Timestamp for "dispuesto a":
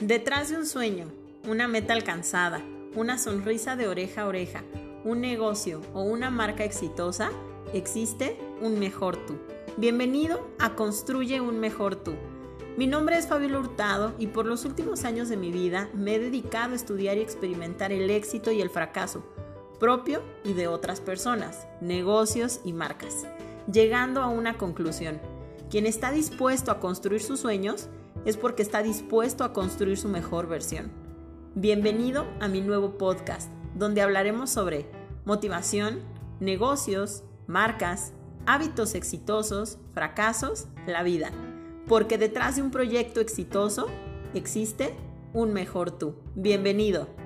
26.10-26.80, 28.82-29.52